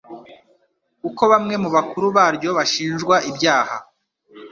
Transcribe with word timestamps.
kuko 1.01 1.21
bamwe 1.31 1.55
mu 1.63 1.69
bakuru 1.75 2.05
baryo 2.17 2.49
bashinjwa 2.57 3.15
ibyaha 3.29 3.75